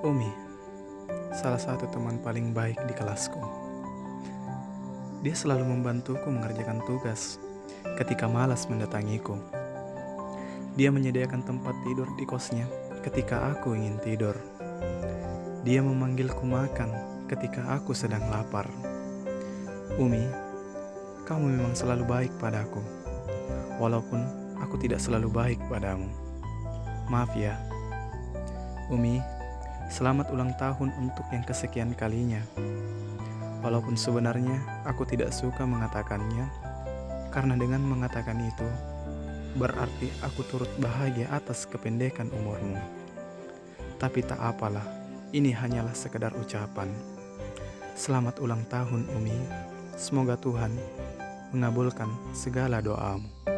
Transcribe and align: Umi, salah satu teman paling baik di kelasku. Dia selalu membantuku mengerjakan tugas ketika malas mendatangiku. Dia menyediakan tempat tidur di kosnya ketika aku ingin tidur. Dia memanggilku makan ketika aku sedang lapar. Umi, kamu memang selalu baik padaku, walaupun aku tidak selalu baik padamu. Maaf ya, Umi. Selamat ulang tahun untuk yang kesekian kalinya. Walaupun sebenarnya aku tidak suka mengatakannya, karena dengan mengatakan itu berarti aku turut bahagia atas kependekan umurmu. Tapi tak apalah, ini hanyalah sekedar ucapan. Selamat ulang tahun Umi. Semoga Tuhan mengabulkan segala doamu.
Umi, 0.00 0.32
salah 1.28 1.60
satu 1.60 1.84
teman 1.92 2.16
paling 2.24 2.56
baik 2.56 2.80
di 2.88 2.96
kelasku. 2.96 3.36
Dia 5.20 5.36
selalu 5.36 5.76
membantuku 5.76 6.24
mengerjakan 6.24 6.80
tugas 6.88 7.36
ketika 8.00 8.24
malas 8.24 8.64
mendatangiku. 8.64 9.36
Dia 10.72 10.88
menyediakan 10.88 11.44
tempat 11.44 11.76
tidur 11.84 12.08
di 12.16 12.24
kosnya 12.24 12.64
ketika 13.04 13.52
aku 13.52 13.76
ingin 13.76 14.00
tidur. 14.00 14.32
Dia 15.68 15.84
memanggilku 15.84 16.48
makan 16.48 16.96
ketika 17.28 17.68
aku 17.76 17.92
sedang 17.92 18.24
lapar. 18.32 18.72
Umi, 20.00 20.24
kamu 21.28 21.60
memang 21.60 21.76
selalu 21.76 22.08
baik 22.08 22.32
padaku, 22.40 22.80
walaupun 23.76 24.24
aku 24.64 24.80
tidak 24.80 25.04
selalu 25.04 25.28
baik 25.28 25.60
padamu. 25.68 26.08
Maaf 27.12 27.36
ya, 27.36 27.60
Umi. 28.88 29.39
Selamat 29.90 30.30
ulang 30.30 30.54
tahun 30.54 30.94
untuk 31.02 31.26
yang 31.34 31.42
kesekian 31.42 31.98
kalinya. 31.98 32.38
Walaupun 33.58 33.98
sebenarnya 33.98 34.86
aku 34.86 35.02
tidak 35.02 35.34
suka 35.34 35.66
mengatakannya, 35.66 36.46
karena 37.34 37.58
dengan 37.58 37.82
mengatakan 37.82 38.38
itu 38.38 38.70
berarti 39.58 40.14
aku 40.22 40.46
turut 40.46 40.70
bahagia 40.78 41.26
atas 41.34 41.66
kependekan 41.66 42.30
umurmu. 42.30 42.78
Tapi 43.98 44.22
tak 44.22 44.38
apalah, 44.38 44.86
ini 45.34 45.50
hanyalah 45.50 45.92
sekedar 45.98 46.38
ucapan. 46.38 46.86
Selamat 47.98 48.38
ulang 48.38 48.62
tahun 48.70 49.10
Umi. 49.18 49.42
Semoga 49.98 50.38
Tuhan 50.38 50.70
mengabulkan 51.50 52.14
segala 52.30 52.78
doamu. 52.78 53.49